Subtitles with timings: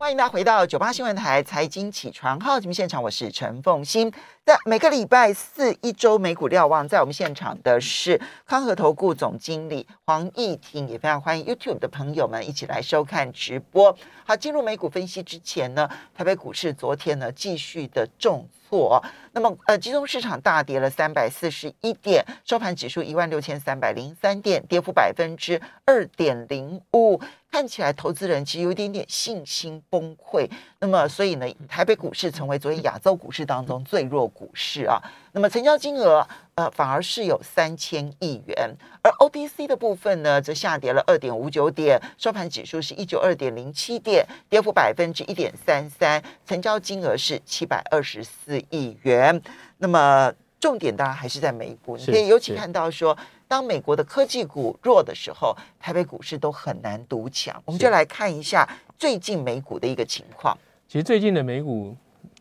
[0.00, 4.12] 欢迎大家回到九八新闻台财经起床号节目现场，我是陈凤欣。
[4.48, 13.94] 在每个礼拜四一周美股瞭望，在我们现场的是康和投顾总经理黄义婷，也非常欢迎 YouTube 的朋友们一起来收看直播。
[14.24, 27.20] 好，进入美股分析之前呢，台北股市昨天呢继续的重挫，那么呃，集中市场大跌了三百四十一点，收盘指数一万六千三百零三点，跌幅百分之二点零五。
[27.50, 30.46] 看起来投资人其实有一点点信心崩溃，
[30.80, 35.00] 那么所以呢，台北股市成为昨天亚洲股市当中最弱市啊。
[35.32, 38.70] 那么成交金额呃反而是有三千亿元，
[39.02, 49.40] 而 OTC 的部分呢则下跌了二点五九点，收盘指数是一九二点零七点，跌幅百分之一点三三，成交金额是七百二十四亿元。
[49.78, 53.16] 那么重点当然还是在美股，你可以尤其看到说。
[53.50, 57.58] 当美国的科技股弱的时候，台北股市都很难独强。
[57.64, 58.68] 我们就来看一下
[58.98, 60.54] 最近美股的一个情况。
[60.86, 61.96] 其实最近的美股，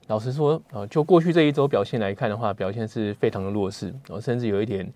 [0.08, 4.92] 老实说，呃，就过去这一周表现来看的话，表现是非常的弱势，哦，甚至有一点，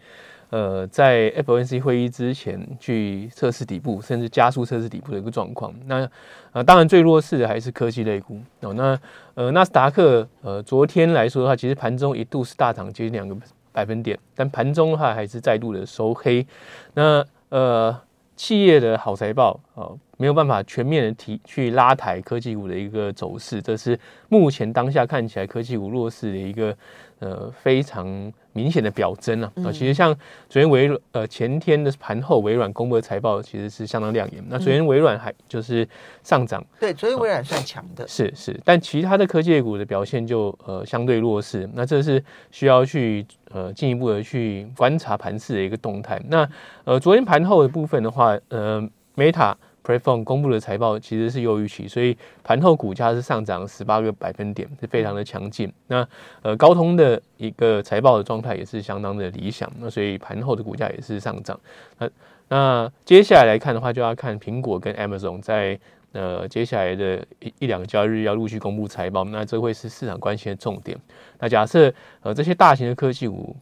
[0.50, 5.74] 呃，在 FOMC 会议之前去测试底部，甚至加速测试底部的一个状况。
[5.86, 6.10] 那
[6.52, 8.74] 呃，当然最弱势的还是科技类股哦。
[8.74, 9.00] 那
[9.36, 13.36] 呃，纳斯达克，呃，昨天来说的话，其实盘中一度是大涨接近两个。
[13.74, 16.46] 百分点，但盘中的话还是再度的收黑。
[16.94, 17.98] 那呃，
[18.44, 19.86] 企业的好财报啊，
[20.18, 23.98] 没有办法全面的提去拉抬科技股的一个走势，这是
[24.30, 26.76] 目前当下看起来科技股弱势的一个。
[27.22, 29.52] 呃，非常明显的表征啊！
[29.64, 30.12] 啊，其实像
[30.50, 34.44] 昨天微呃前天的盘后，微软公布的财报其实是相当亮眼。
[34.50, 35.88] 那昨天微软还就是
[36.24, 38.60] 上涨，对，昨天微软算强的，是是。
[38.66, 41.70] 但其他的科技股的表现就呃相对弱势。
[41.74, 46.20] 那这是需要去呃进一步的去观察盘势的一个动态。
[46.28, 46.50] 那
[46.84, 48.82] 呃昨天盘后的部分的话，呃
[49.16, 49.54] ，Meta。
[49.84, 55.72] P r e f o n 公布的财报其实是优预期，所以盘后股价是上涨十八个百分点，是非常的强劲。
[55.88, 56.08] 那
[56.42, 61.60] 呃高通的一个财报的状态也是相当的理想，那所以盘后的股价也是上涨。
[61.98, 62.10] 那
[62.50, 65.80] 那接下来来看的话，就要看苹果跟 Amazon 在
[66.12, 70.98] 呃接下来的一一两个交易日要陆续公布财报，那这会是市场关心的重点。
[71.40, 73.56] 那假设呃这些大型的科技股。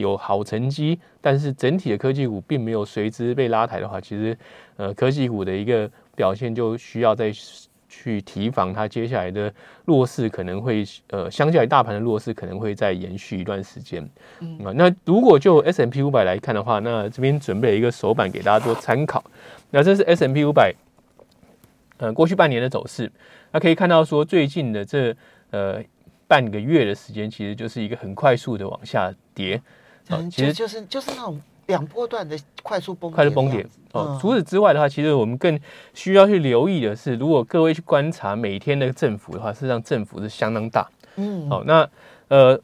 [0.00, 4.36] 有好成绩，但是整体的科技股并没有随之被拉抬的话，其实，
[4.76, 7.32] 呃，科技股的一个表现就需要再
[7.88, 9.52] 去提防它接下来的
[9.84, 14.02] 弱势可能会，呃，相较于大盘的弱势可能会再延续一段时间。
[14.64, 19.24] 啊，那如果就 S M P 五百来看的话，那这边准备了一个手板给大家做参考。
[19.70, 20.74] 那这是 S M P 五百，
[21.98, 23.10] 呃，过去半年的走势，
[23.52, 25.16] 那可以看到说最近的这
[25.50, 25.82] 呃
[26.26, 29.62] 半个月的时间，其实就是一个很快速的往下跌。
[30.30, 34.16] 其实就是就是那种两波段的快速崩快速崩跌哦。
[34.20, 35.58] 除此之外的话，其实我们更
[35.94, 40.88] 需要去留意的是，如果各位去观察每天的振幅的话，事实上振幅是相当大。
[41.16, 41.88] 嗯，好，那
[42.28, 42.60] 呃，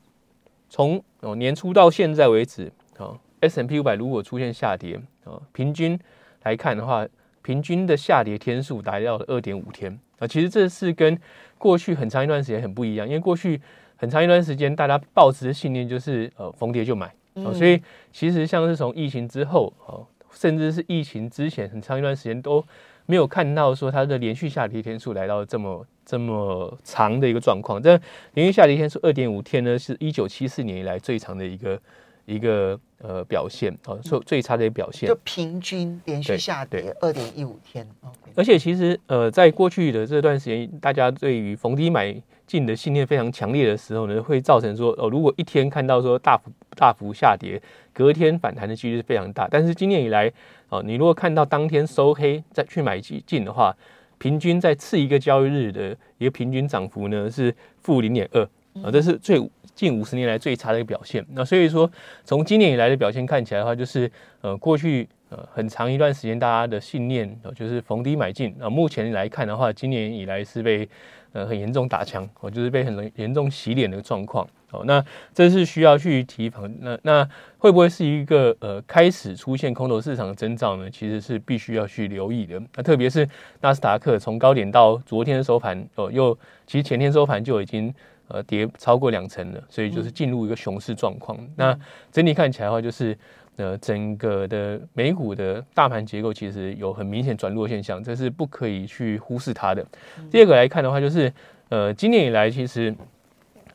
[0.69, 5.99] 从哦年初到现在为止，哦 S M P 五百如果出现下跌，哦平均
[6.45, 7.07] 来看的话，
[7.43, 10.27] 平均的下跌天数达到了二点五天啊。
[10.29, 11.19] 其实这是跟
[11.59, 13.61] 过去很长一段时间很不一样，因为过去
[13.97, 17.13] 很长一段时间大家抱持的信念就是呃逢跌就买。
[17.35, 17.81] 哦，所以
[18.13, 22.65] 其实像是从疫情之后，哦，甚至是疫情之前很长一段时间都
[23.07, 27.81] 没有看到说它的连续下跌天数来到这么这么长的一个状况。
[27.81, 28.01] 但
[28.35, 31.81] 连续下跌天数二点五天呢，是一九七四年以来最长的一个
[32.27, 35.09] 一个呃表现，哦，最最差的一个表现。
[35.09, 37.89] 就平均连续下跌二点一五天。
[38.35, 42.23] 而且其实呃，在过去的这段时间，大家对于逢低买。
[42.47, 47.61] 进的信念非常强烈的时候呢，会造成说哦，如果一天看到说大幅大幅下跌，
[47.93, 49.49] 隔天反弹的几率是非常大。
[49.51, 50.31] 但是今年以来，
[50.69, 53.75] 哦，你如果看到当天收黑再去买进进的话，
[54.19, 58.43] 平均在次一个交易日的一个平均涨幅呢是负零点二
[58.83, 61.25] 啊，这是最近五十年来最差的一个表现。
[61.31, 61.91] 那所以说，
[62.25, 64.11] 从今年以来的表现看起来的话，就是
[64.41, 70.89] 呃过去呃很长一段时间大家的信念呃就是逢低买进啊，目前来看的话，今年以来是被。
[71.35, 75.03] 呃，很严重打枪，哦，就是被很严重洗脸的状况，哦，那
[75.33, 76.71] 这是需要去提防。
[76.81, 77.27] 那那
[77.57, 80.91] 会不会是一个呃开始出现空头市场的征兆呢？
[80.91, 82.61] 其实是必须要去留意的。
[82.77, 83.27] 那特别是
[83.63, 87.95] 纳斯达克从高点到昨天的收盘，哦，又其实前天收盘就已经
[88.29, 91.39] 呃跌超过两成了，所以就是进入一个熊市状况。
[91.57, 91.75] 那
[92.11, 93.17] 整体看起来的话，就是。
[93.63, 99.87] 呃，整个的美股的大盘结构其实有很明显转弱现象，这是不可以去忽视它的。
[100.31, 101.33] 第二个来看的话，就是
[101.69, 102.93] 呃，今年以来其实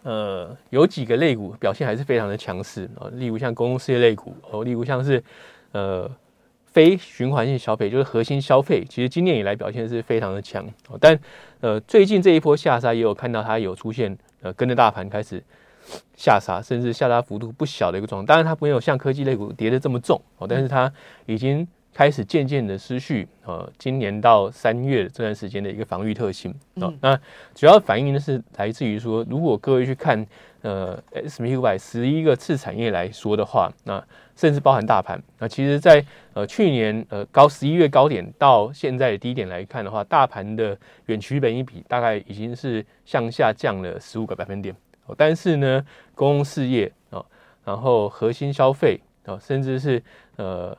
[0.03, 5.23] 呃有几个类股表现还是非常的强势啊，例如像公共事业类股，哦，例如像是
[5.71, 6.11] 呃。
[6.69, 10.63] 非循环性消费，就是核心消费，其实今年以来表现是非常的强。
[10.99, 11.19] 但
[11.59, 15.43] 呃，最近这一波下杀也有看到它有出现呃跟着大盘开始
[16.15, 18.25] 下杀，甚至下杀幅度不小的一个状况。
[18.25, 20.91] 当然它没有像科技类股跌的这么重哦，但是它
[21.25, 26.93] 已经开始渐渐的失去呃今年到三月这段时间的一个防御特性哦。
[27.01, 27.19] 那
[27.55, 30.25] 主要反映的是来自于说，如果各位去看。
[30.63, 34.03] 呃，S M P 五百十一个次产业来说的话，那
[34.35, 35.21] 甚至包含大盘。
[35.37, 36.03] 那其实，在
[36.33, 44.75] 呃去年呃高十一月高点到现在的低点来看的话，大盘的远期本一比大概已经是向下降了十五个百分点。
[45.07, 47.25] 哦，但是呢，公共事业啊，
[47.65, 50.01] 然后核心消费啊，甚至是
[50.35, 50.77] 呃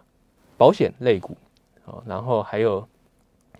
[0.56, 1.36] 保险类股
[1.84, 2.86] 啊，然后还有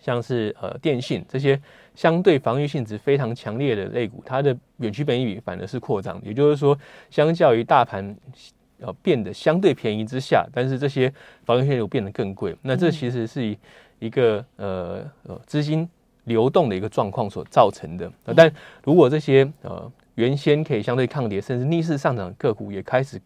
[0.00, 1.60] 像是呃电信这些。
[1.94, 6.78] 相对防御性质非常强烈的类股，它的远期本益比反而是扩张，也就是说，
[7.10, 8.16] 相较于大盘
[8.78, 11.12] 呃变得相对便宜之下，但是这些
[11.44, 13.58] 防御性股变得更贵，那这其实是一
[13.98, 15.90] 一个呃呃资金
[16.22, 18.08] 流动的一个状况所造成的。
[18.36, 18.48] 但
[18.84, 23.20] 如果这些呃原先可以相对抗跌甚至逆势上涨的个股也开始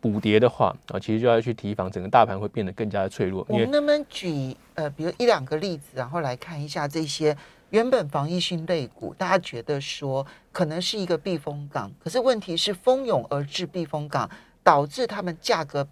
[0.00, 3.46] 补跌的话啊，其实就要去提防整个大盘会变得更加的脆弱。
[3.48, 7.36] 我们能不能举呃比如一两个例子，然后来看一下这些？
[7.70, 14.28] 原本防御性类股，大家觉得说可能是一个避风港，可是问题是蜂拥而至避风港，
[14.62, 15.86] 导致他们价格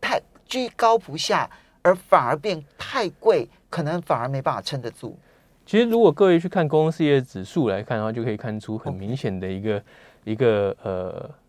[0.00, 1.48] 太居高不下，
[1.82, 5.16] 而反而变太贵，可能反而没办法撑得住。
[5.64, 9.82] 其实，如果各位去看公共事业指数来看的话，就可以看出很明显的一个
[10.24, 11.41] 一个呃。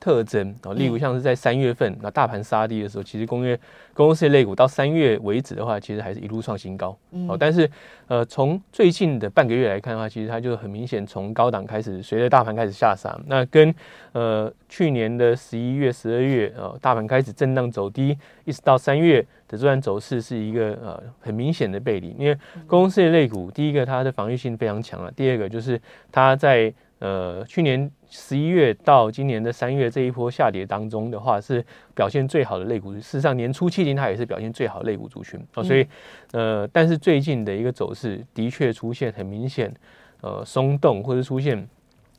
[0.00, 3.54] 特征啊，例如像是在三月份那大盘杀低的时候，其实工业
[3.92, 6.96] 公共事业类股到三月为止的话，其实还是一路创新高。
[7.28, 7.70] 哦，但是
[8.08, 13.14] 呃，从最近的半个月来看的话，其实它就很明显从高档开始，随着大盘开始下杀。
[13.26, 13.74] 那跟
[14.12, 18.16] 呃去年的十一月、十二月呃大盘开始震荡走低，
[18.46, 22.16] 一直到三月的这段走势是一个呃很明显的背离。
[22.18, 22.34] 因为
[22.66, 25.78] 公共事业类股，第一个它的防御性非常强啊，第二个就是
[26.10, 26.72] 它在。
[27.00, 31.64] 呃，去年十一月到今年的三月这一波下跌当中的话，是
[31.94, 32.92] 表现最好的类股。
[32.94, 35.62] 事实上，年初期间它也是表现最好的类股族群哦。
[35.62, 35.86] 所以，
[36.32, 39.72] 呃，但是最近的一个走势的确出现很明显
[40.20, 41.66] 呃松动，或者出现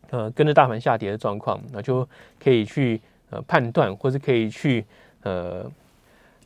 [0.10, 2.08] 呃跟着大盘下跌的状况，那就
[2.42, 3.00] 可以去
[3.30, 4.86] 呃判断，或是可以去
[5.24, 5.70] 呃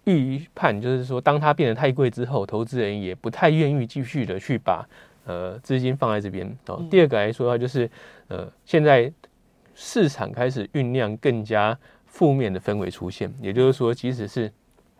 [0.05, 4.87] 预判，就是说，当它变得太贵之后，投资人也不太愿意继续的去把。
[5.27, 6.85] 呃，资金放在这边哦。
[6.91, 7.89] 第二个来说的话，就是
[8.27, 9.11] 呃，现在
[9.75, 14.51] 市场开始酝酿更加负面的氛围出现，也就是说，即使是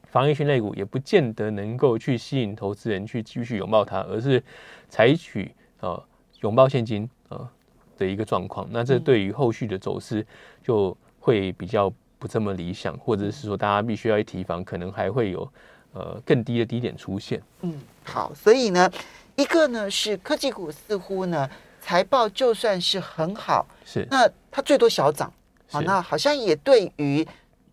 [0.04, 4.44] 防御性类股，也不见得能够去吸引投资人去继续拥抱它，而是
[4.90, 6.04] 采取呃
[6.42, 7.50] 拥抱现金呃
[7.98, 8.68] 的一个状况。
[8.70, 10.24] 那这对于后续的走势
[10.62, 15.50] 就会比较不这么理想，或者是说大家必须要提防，可能还会有
[15.94, 17.42] 呃更低的低点出现。
[17.62, 17.74] 嗯，
[18.04, 18.92] 好，所以呢。
[19.38, 21.50] 一个呢是科技股，似乎呢
[21.86, 24.08] 财报就算是很好，是。
[24.10, 25.32] 那它最多小涨，
[25.70, 27.24] 好，那好像也对于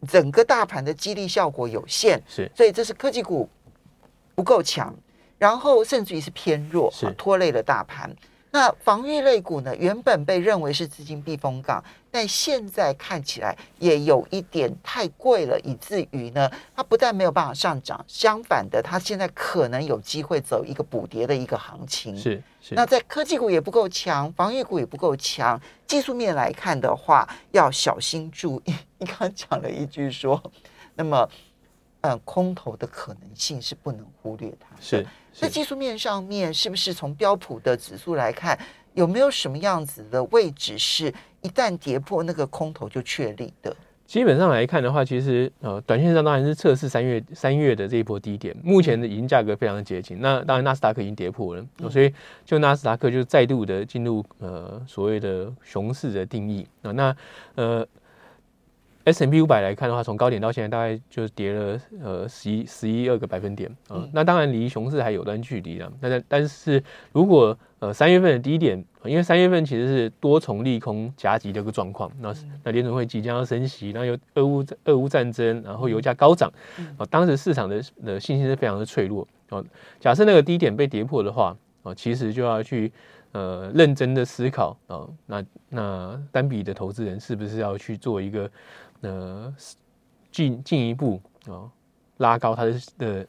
[0.07, 3.49] 整个大盘的激励效果有限，是，所以这是科技股
[4.35, 4.95] 不够强，
[5.39, 7.11] 然后甚至于是偏弱，是。
[7.17, 8.15] 拖累了大盘。
[8.55, 9.75] 那防御类股呢？
[9.77, 22.15] 原本被认为是资金避风港，但现在看起来也有一点太贵了，以至于呢，它不但没有办法上涨，相反的，它现在可能有机会走一个补跌的一个行情。
[22.15, 22.75] 是是。
[22.75, 28.75] 那在科技股也不够强，防御股也不够强，技术面来看的话，要小心注意。
[28.99, 30.41] 你刚刚讲了一句说，
[30.95, 31.27] 那么，
[32.03, 34.69] 嗯，空头的可能性是不能忽略它。
[34.81, 35.05] 是。
[35.33, 38.59] 在技术面上面，是不是从标普的指数来看，
[38.93, 43.75] 有没有什么样子的位置是一旦跌破那个空头就确立的？
[44.05, 50.21] 基本上来看的话，其实呃，短线上当然是测试三月三月的这一波低点，目前的已经价格非常的接近。
[50.21, 52.13] 那当然纳斯达克已经跌破了，所以
[52.45, 56.93] 就纳斯达克就再度的进入呃所谓的熊市的定义啊。
[56.93, 57.17] 那
[57.55, 57.87] 呃。
[59.05, 64.09] S M P 五百来看的话，从高点到现在大概就跌了呃十一十一二个百分点啊。
[64.13, 65.93] 那当然离熊市还有段距离了。
[66.01, 66.83] 那但但是
[67.13, 72.09] 如果呃三月份的低点，因为三月份其实是多重利空夹击的一个状况。
[72.21, 72.33] 那
[72.63, 76.49] 那联准会即将要升息，然后有俄乌俄乌战争，然后油价高涨
[76.97, 79.61] 啊，当时市场的的信心是非常的脆弱啊。
[79.99, 82.93] 假设那个低点被跌破的话啊，其实就要去
[83.33, 88.49] 呃认真的思考啊，那那单笔的投资人是不是要去做一个。
[89.03, 89.55] 呃，
[90.31, 91.71] 进进一步啊，
[92.17, 93.27] 拉高它的的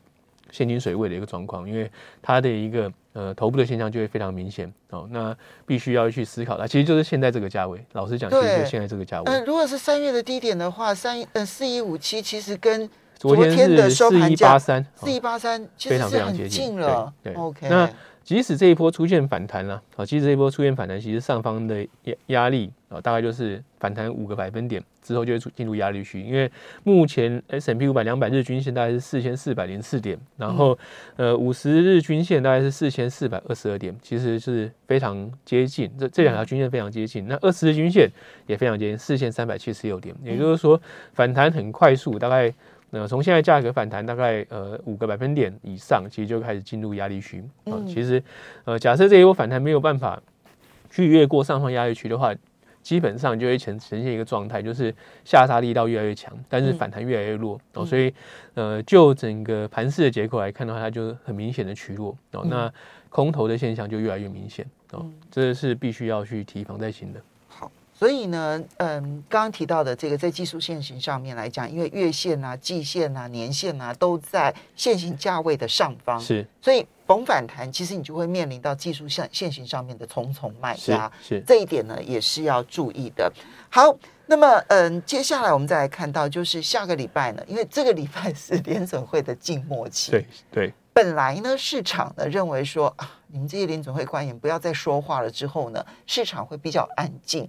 [0.51, 5.07] 现金水位的一个状况，因为它的一个呃头部的现象就会非常明显哦。
[5.11, 7.83] 那必须要去思考它，其实就是现在这个价位。
[7.93, 9.25] 老实讲，其实就现在这个价位。
[9.25, 17.11] 嗯，如果是三月的低点的话，三呃四一五七其实跟昨天的是四一八三，四一八三，非常非常接近了。
[17.23, 17.67] 对，OK。
[17.67, 17.89] 那
[18.23, 26.21] 即使这一波出现反弹了，啊，即使这一波出现反弹，其实上方的压压力啊，大概就是反弹五个百分点之后就会出进入压力区。
[26.21, 26.49] 因为
[26.83, 30.77] 目前 S M P 五百两百日均线大概是四千四百零四点，然后
[31.17, 35.91] 呃五十日均线大概是四千四百二十二点，其实是非常接近。
[35.99, 38.09] 这这两条均线非常接近，那二十日均线
[38.47, 40.15] 也非常接近，四千三百七十六点。
[40.23, 40.81] 也就是说
[41.13, 42.53] 反弹很快速，大概。
[42.95, 47.73] 那从现在价格反弹大概呃五个百分点以上，其实就开始进入压力区啊。
[47.87, 48.23] 其实
[48.65, 50.21] 呃，假设这一波反弹没有办法
[50.91, 52.35] 去越过上方压力区的话，
[52.83, 54.93] 基本上就会呈呈现一个状态，就是
[55.25, 57.83] 下杀力道越来越强，但是反弹越来越弱哦。
[57.83, 58.13] 所以
[58.53, 62.45] 呃，就整个盘势的结构来看的话，它就很明显的趋弱哦。
[62.47, 62.71] 那
[63.09, 67.19] 空头的现象就越来越明显哦，这是必须要去提防在心的。
[67.93, 81.41] 所以呢，嗯，刚刚提到的这个在技术线型上面来讲，因为月线啊、季线啊、年线啊都在线型价位的上方，是，所以逢反弹，其实你就会面临到技术线线型上面的重重卖压，是。
[81.45, 83.31] 这一点呢也是要注意的。
[83.69, 83.95] 好，
[84.25, 97.47] 那么嗯，接下来我们再来看到就是下个礼拜呢，因为这个礼拜是 联准会的静默期，对对，本来呢市场呢认为说啊，你们这些联准会官员不要再说话了，之后呢市场会比较安静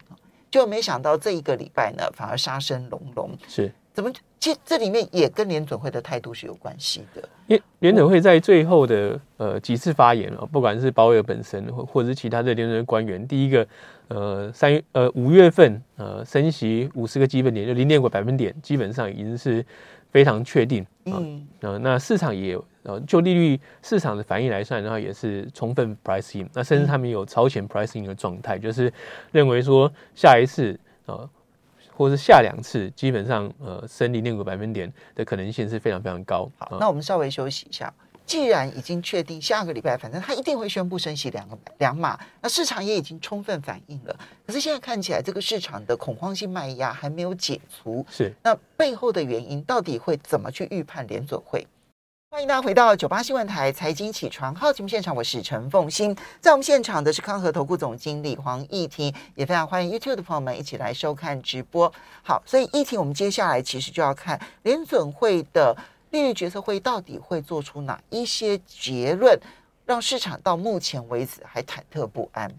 [0.55, 3.37] 就没想到这一个礼拜呢，反而杀声隆隆。
[3.49, 4.13] 是怎么？
[4.39, 7.29] 其实这里面也跟联准会的态度是有关系的。
[7.49, 13.67] 因为联准会在最后的呃几次发言啊，不管是鲍威尔本身，或或者是其他的联准会官员，第一个
[14.07, 19.67] 呃三月呃五月份呃升息五十个基本点，就零点五个百分点，基本上已经是
[20.13, 20.87] 非常确定。
[21.07, 22.57] 嗯，呃，那市场也。
[22.85, 26.47] 呃，就利率市场的反应来算的话，也是充分 pricing。
[26.53, 28.93] 那甚至他们有超前 pricing 的状态，就是
[29.33, 31.29] 认为说下一次呃，
[31.97, 36.51] 或是下两次，基本上呃，升零点五个百分点的可能性是非常非常高。
[36.59, 37.93] 好，那我们稍微休息一下。
[38.27, 44.17] 既然已经确定下个礼拜，反正他一定会宣布升息两个两码，那市场也已经充分反应了。
[44.47, 48.03] 可是现在看起来，这个市场的恐慌性卖压还没有解除。
[48.09, 51.67] 是，那背后的原因到底会怎么去预判联准会？
[52.35, 61.91] 欢迎大家回到九八新闻台财经起床号节目现场，我是陈凤欣，在我们现场的是康和投顾总经理黄义婷，也非常欢迎 YouTube 的朋友们一起来收看直播。
[62.25, 65.77] 好，所以义婷，我们接下来其实就要看联准会的
[66.11, 69.39] 利率决策会到底会做出哪一些结论，
[69.87, 72.53] 让市场到目前为止还忐忑不安。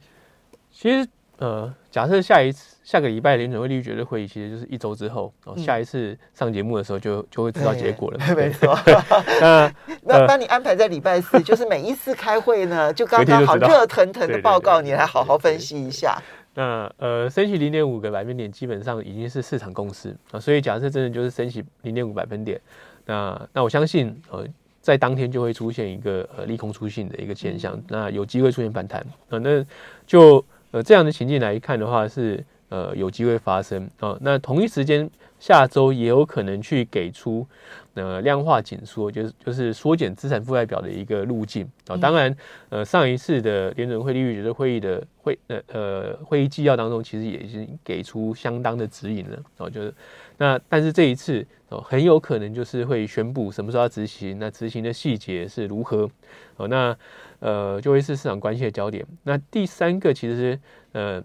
[0.71, 1.05] 其实。
[1.37, 8.19] 呃，假设下一次下个礼拜联准会利率决策会议，其实就是一周之后，哦，下一次上节目的时候就就会知道结果了。
[8.35, 8.73] 没错，
[9.41, 9.69] 那
[10.03, 16.17] 那帮你安排在礼拜四，就是每一次开会呢， 就刚刚好热腾腾的报告，你来好好分析一下。
[16.53, 20.39] 那呃，升息零点五个百分点，基本上已经是市场共识啊。
[20.39, 22.57] 所以假设真的就是升息零点五百分点，
[23.05, 24.45] 那那我相信呃，
[24.79, 29.65] 在当天就会出现一个呃利空出尽的一个现象，那有机会出现反弹啊，那
[30.07, 30.41] 就。
[30.75, 34.17] 呃，这样的情境来看的话，是呃有机会发生啊。
[34.19, 37.47] 那同一时间，下周也有可能去给出
[37.95, 41.97] 呃量化紧缩，就是就是缩减资产负债表的一个路径啊。
[41.97, 42.35] 当然，
[42.69, 49.69] 呃上一次的联准会利率决策会议的会呃呃会议纪要当中，其实也已经给出相当的指引了哦。
[49.69, 49.93] 就是
[50.37, 56.09] 那但是这一次哦，很有可能就是会宣布什么时候要执行，那执行的细节是如何
[56.57, 56.67] 哦。
[56.67, 56.95] 那
[57.39, 59.05] 呃，就会是市场关系的焦点。
[59.23, 60.59] 那第三个其实是
[60.93, 61.23] 呃，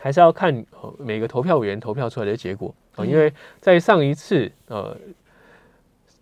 [0.00, 0.64] 还是要看
[0.98, 4.96] 每个投票委员投票出来的结果啊，因为在上一次呃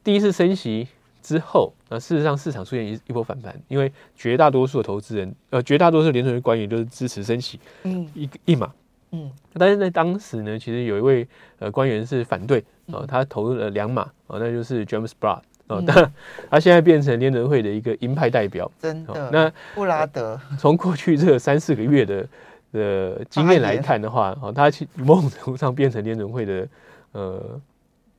[0.04, 0.88] 第一次升息
[1.22, 8.72] 之后，那事实上市场出现一一波反弹，因为绝大多数的投资人呃，绝大多数联准会官员都是支持升息，嗯，一一码，
[9.12, 11.26] 嗯，但是在当时呢，其实有一位
[11.60, 16.12] 呃官员是反对啊，他投了两码啊，那就是 James b r o d 哦，但
[16.50, 19.30] 他现在变成联准会的一个鹰派代表，真的。
[19.30, 20.40] 那布拉德。
[20.58, 22.28] 从过去这三四个月的
[22.72, 26.68] 的经验来看的话，哦，他去某种程度上变成联准会的
[27.12, 27.60] 呃。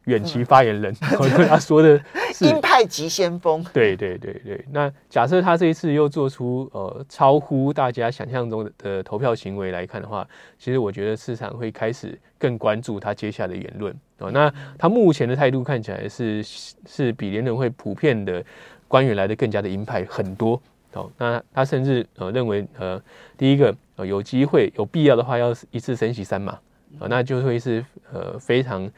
[0.06, 0.94] 远期发言人，
[1.48, 1.98] 他说的
[2.34, 3.64] 是鹰派急先锋。
[3.72, 10.28] 对对对对，那假设他这一次又做出呃超乎大家想象中的投票行为来看的话，
[10.60, 14.30] 其实我觉得市场会开始更关注他接下来的言论哦。
[14.32, 18.44] 那他目前的态度看起来是是比联人会普遍的
[18.90, 21.10] 官员来的更加的鹰派很多哦。
[21.18, 23.02] 那他甚至呃认为呃
[23.38, 26.60] 第一个呃有机会有必要的话要一次升息三嘛
[27.00, 28.92] 啊，那就会是呃非常。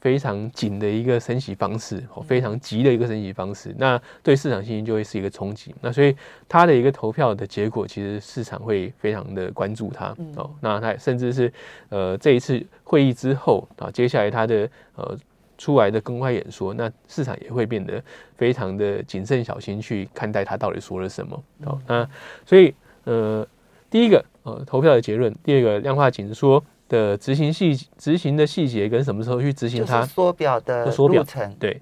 [0.00, 5.74] 非常紧的一个升息方式，哦，非常急的一个升息方式，那对市场信心就会是一个冲击。
[5.80, 6.14] 那所以
[6.48, 10.50] 它的一个投票的结果，其实市场会非常的关注它哦。
[10.60, 11.52] 那它甚至是
[11.88, 15.16] 呃这一次会议之后啊，接下来它的呃
[15.56, 18.02] 出来的公开演说，那市场也会变得
[18.36, 21.42] 非常的谨慎小心去看待他到底说了什么。
[21.64, 22.08] 好，那
[22.44, 22.74] 所以
[23.04, 23.46] 呃，
[23.88, 31.54] 第一个呃投票的结论，第二个量化紧缩的执行细执行的细节跟什么时候去执行它缩表的缩表程。
[31.58, 31.80] 对，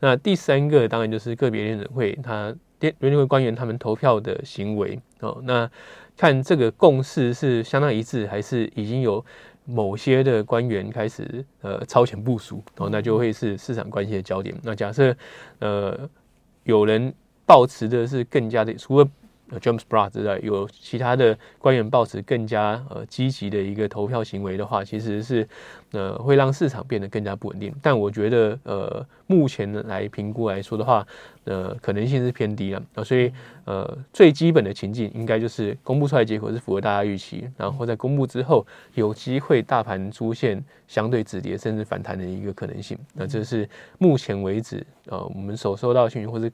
[0.00, 5.70] 那第三个当然就是个别联准会他联联准会官员他们投票的行为哦，那
[6.16, 9.24] 看这个共识是相当一致，还是已经有。
[9.68, 14.54] 某些的官员开始呃超前部署哦，那就会是市场关系的焦点。
[14.62, 15.12] 那假设
[15.58, 16.08] 呃
[16.62, 17.12] 有人
[17.44, 19.08] 抱持的是更加的，除了
[19.60, 25.48] James Brown 之外，有其他的官员抱持更加呃积极的一个投票行为的话，其实是
[25.92, 27.72] 呃会让市场变得更加不稳定。
[27.80, 31.06] 但我觉得呃目前来评估来说的话，
[31.44, 33.04] 呃可能性是偏低了啊。
[33.04, 33.32] 所以
[33.64, 42.98] 呃最基本的情境应该就是公布出来结果是符合大家预期，然后在公布之后有机会大盘出现相对止跌甚至反弹的一个可能性。
[43.14, 46.50] 那这是目前为止呃我们所收到的讯息或者。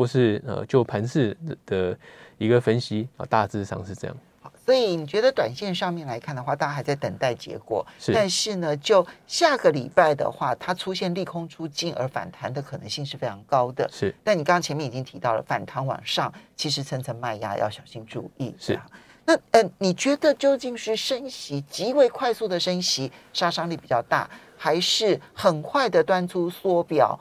[0.00, 1.94] 或是呃，就盘势的
[2.38, 4.16] 一个分析啊，大致上是这样。
[4.64, 7.86] 所以你觉得短线上面来看的话，大家还在等待结果。
[7.98, 13.86] 是，但是呢，就下个礼拜的话，它出现利空出尽而反弹的可能性是非常高的。
[13.92, 18.54] 是，但你刚刚前面已经提到了反弹往上，其实层层卖压要小心注意。
[18.58, 18.80] 是，
[19.26, 27.20] 那呃，你觉得究竟是升息极为快速的升息杀伤力比较大，还是很快的端出缩表，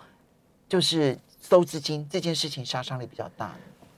[0.70, 1.18] 就是？
[1.50, 3.56] 收资金这件事情杀伤力比较大。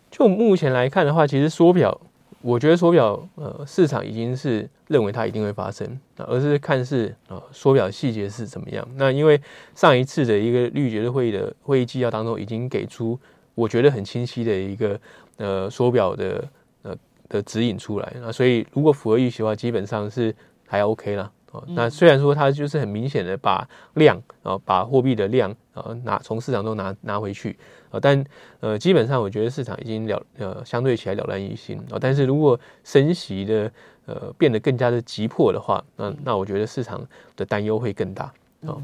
[0.10, 2.00] 就目前来看的话，其实缩表，
[2.42, 8.88] 我觉得缩表，呃，市场已经是认为它一定会发生，而是看是呃缩表细节是怎么样。
[8.96, 9.40] 那因为
[9.76, 13.20] 上一次的一个绿决的会议的会议纪要当中，已经给出
[13.54, 15.00] 我觉得很清晰的一个
[15.38, 16.48] 呃缩表的
[16.84, 16.96] 呃
[17.28, 18.14] 的指引出来。
[18.22, 20.34] 那所以如果符合预期的话，基本上是
[20.68, 21.30] 还 OK 了。
[21.52, 27.58] 哦，那虽然说它就是很明显的把量啊，把货币的量啊拿从市场中拿拿回去
[27.90, 28.24] 啊，但
[28.62, 33.72] 呃基本上我觉得市场已经了呃相对起来了然于心啊，但是如果升息的
[34.06, 38.82] 呃变得更加的急迫的话，那那我觉得市场的担忧会更大哦。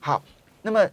[0.00, 0.22] 好，
[0.62, 0.84] 那么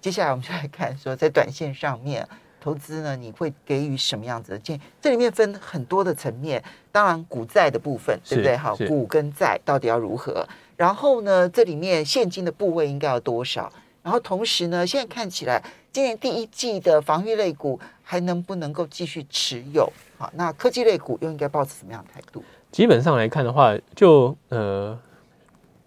[0.00, 2.28] 接下来我们就来看说在短线上面。
[2.64, 4.80] 投资呢，你会给予什么样子的建议？
[4.98, 8.56] 这里面分很多的层面，当然股债的部分，对不对？
[8.56, 10.48] 好，股跟债到底要如何？
[10.74, 13.70] 然后呢，这里面现金的部位应该要多少？
[14.02, 19.92] 然后同时呢，现在看起来今年第一季的防御类股还能不能够继续持有？
[20.16, 22.42] 好，那科技类股又应该保持什么样的态度？
[22.72, 24.98] 基本上来看的话，就呃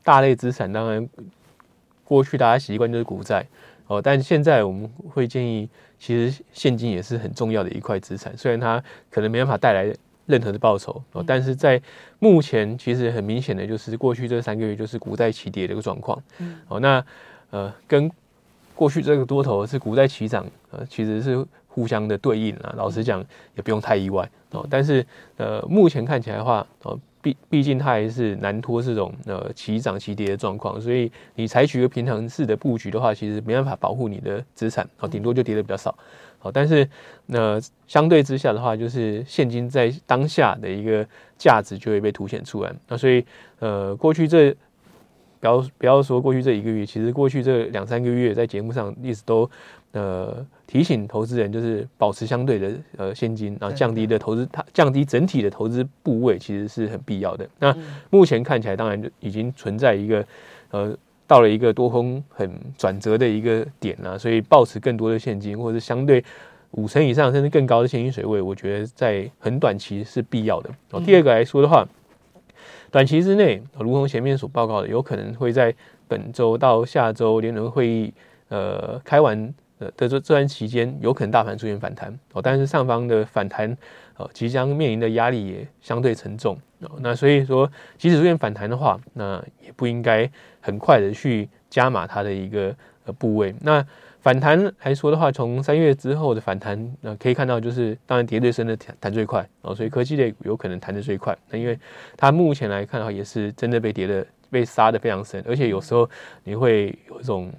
[0.04, 1.10] 大类资产，当然
[2.04, 3.48] 过去大家习惯就是股债
[3.88, 5.68] 哦，但现在我们会建议。
[6.00, 9.94] 其实现金也是很重要的一块资产，虽然它可能没办法带来
[10.26, 11.82] 任何的报酬哦，但是在
[12.20, 16.22] 目前其实很明显的就是过去这三个月就是股债齐跌的一个状况，
[16.68, 17.04] 哦，那
[17.50, 18.12] 呃跟
[18.76, 23.24] 过去这个多头是股债齐涨，呃其实是互相的对应啊，老实讲
[23.56, 24.30] 也不用太意外。
[24.52, 25.06] 哦，但是
[25.38, 27.00] 呃目前看起来的话哦。
[27.28, 35.98] 毕毕竟它还是难脱这种呃齐涨齐跌的状况，所以你采取一个平衡式的布局的话，其实没办法保护你的资产啊，顶多就跌的比较少。
[36.40, 36.88] 好，但是
[37.26, 41.06] 那相对之下的话，就是现金在当下的一个
[41.38, 42.74] 价值就会被凸显出来。
[42.88, 43.26] 那所以
[43.60, 44.52] 呃，过去这
[45.40, 49.50] 不要不要说过去这一个月，其实过去这两三个月在节目上一直都。
[49.94, 57.48] 呃，提醒投资人就是保持相对的呃现金，然后降低的投资，它降低整体的投资部位，其实是很必要的。
[57.58, 57.74] 那
[58.10, 60.26] 目前看起来，当然就已经存在一个
[60.72, 60.94] 呃，
[61.26, 66.22] 到了一个多空很转折的一个点了，所以保持更多的现金，或者是相对
[66.72, 70.70] 五成以上甚至更高的现金水位，我觉得在很短期是必要的。
[70.92, 71.88] 哦，第二个来说的话，
[72.92, 75.74] 短期之内，如同前面所报告的，有可能会在
[76.10, 78.14] 本周到下周联轮会议
[78.50, 79.54] 呃开完。
[79.80, 83.78] 呃，的这这段期间有可能大盘出现反弹哦，但是上方的反弹
[84.18, 90.30] 呃即将面临的压力也相对沉重哦，那所以说即使出现反弹的话，那也不应该
[90.62, 93.54] 很快的去加码它的一个呃部位。
[93.62, 93.86] 那
[94.20, 101.38] 反弹来说的话，从三月之后的反弹，那可以看到就是当然跌最深的弹弹最快哦，所以科技类有可能弹的最快。
[101.50, 101.80] 那因为
[102.18, 106.10] 它目前来看的话，也是真的被跌的被杀的非常深，而且有时候
[106.44, 107.54] 你会有一种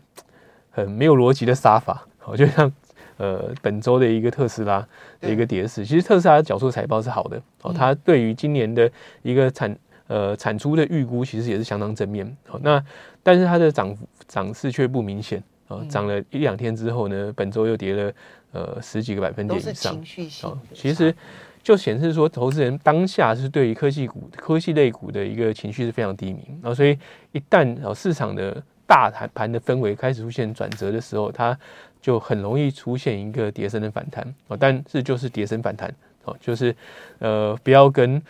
[0.71, 2.05] 很没有逻辑的杀法。
[2.31, 2.73] 我就像，
[3.17, 4.87] 呃，本周的一个特斯拉
[5.21, 8.91] 的一个跌势，其实特斯拉缴出财报是好的哦，它对于今年的
[9.23, 12.61] 一个产呃产出的预估其实也是相当正面哦。
[12.63, 12.83] 那
[13.23, 18.13] 但是它的涨涨势却不明显哦，涨了一两天之后呢，本周又跌了
[18.53, 19.95] 呃十几个百分点以上
[20.43, 20.59] 哦。
[20.73, 21.15] 其实
[21.63, 26.99] 就显示说，投资人当下是对于科技股、科技类股的一个情绪是非常低迷啊，所以
[27.33, 31.59] 一旦哦市场的大盘盘的氛围开始出现转折的时候，它
[32.01, 34.57] 就很容易出现一个跌升的反弹哦。
[34.57, 35.93] 但是就是跌升反弹
[36.25, 36.75] 哦，就是
[37.19, 38.21] 呃不要跟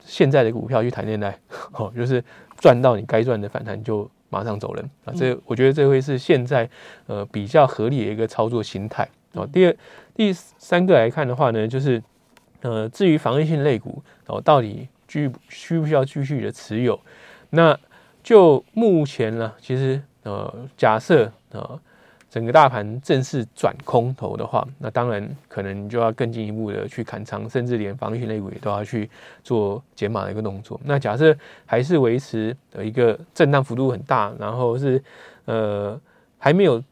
[0.00, 1.38] 现在的股票去谈恋爱
[1.72, 2.22] 哦，就是
[2.56, 5.12] 赚到你该赚的反弹就马上走人啊。
[5.16, 6.68] 这我觉得这会是现在
[7.06, 9.46] 呃比较合理的一个操作心态哦。
[9.52, 9.76] 第二、
[10.14, 12.02] 第三个来看的话呢，就是
[12.62, 16.98] 呃至于防御性类股哦，到底需需不需要继续的持有？
[17.50, 17.78] 那
[18.22, 21.80] 就目前呢，其实呃，假设呃，
[22.28, 29.08] 整个大盘正式转空头的话，那当然可能就要更进一步的去砍仓，甚至连防御性类股也都要去
[29.42, 30.80] 做减码的一个动作。
[30.84, 35.02] 那假设还是维持的一个震荡幅度很大，然后是
[35.46, 35.98] 呃
[36.38, 36.82] 还没有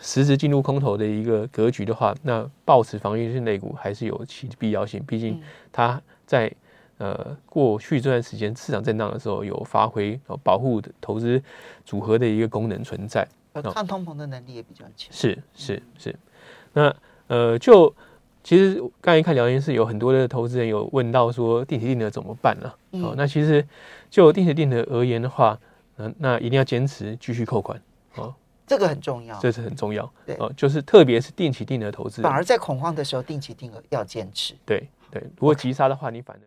[0.00, 5.40] 实质进入空头的一个格局的话，那保持防御性类股还是有其必要性，毕竟
[5.72, 6.52] 它在。
[6.98, 11.42] 呃，过去这段时间市场震荡的时候，有发挥保护的投资
[11.84, 13.28] 组合的一个功能存在，
[13.62, 15.12] 抗通膨的能力也比较强。
[15.12, 16.16] 是是是，
[16.72, 16.94] 那
[17.28, 17.94] 呃，就
[18.42, 22.72] 其实刚才看聊天室有很多的投资人有问到说定期定额怎么办呢？
[23.02, 23.66] 哦，那其实
[24.08, 25.58] 就定期定额而言的话，
[25.96, 27.80] 那那一定要坚持继续扣款
[28.14, 28.34] 哦，
[28.66, 30.08] 这个很重要，这是很重要。
[30.24, 34.54] 对哦，就是特别是定期定额投资，反而在恐慌的时候，定期定额要坚持。
[34.64, 36.40] 对对，如果急杀的话，你反而。